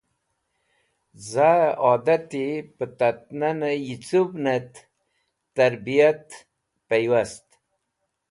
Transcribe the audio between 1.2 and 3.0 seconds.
Zaẽ adati pẽ